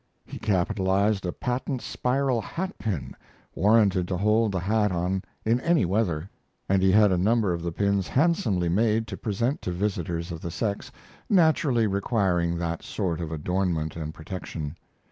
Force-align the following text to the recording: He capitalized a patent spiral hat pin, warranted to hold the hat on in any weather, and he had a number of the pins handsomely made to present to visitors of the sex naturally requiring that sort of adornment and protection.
He 0.25 0.39
capitalized 0.39 1.27
a 1.27 1.31
patent 1.31 1.79
spiral 1.83 2.41
hat 2.41 2.75
pin, 2.79 3.15
warranted 3.53 4.07
to 4.07 4.17
hold 4.17 4.51
the 4.51 4.59
hat 4.59 4.91
on 4.91 5.21
in 5.45 5.61
any 5.61 5.85
weather, 5.85 6.27
and 6.67 6.81
he 6.81 6.91
had 6.91 7.11
a 7.11 7.19
number 7.19 7.53
of 7.53 7.61
the 7.61 7.71
pins 7.71 8.07
handsomely 8.07 8.67
made 8.67 9.05
to 9.05 9.15
present 9.15 9.61
to 9.61 9.71
visitors 9.71 10.31
of 10.31 10.41
the 10.41 10.49
sex 10.49 10.91
naturally 11.29 11.85
requiring 11.85 12.57
that 12.57 12.81
sort 12.81 13.21
of 13.21 13.31
adornment 13.31 13.95
and 13.95 14.11
protection. 14.11 14.75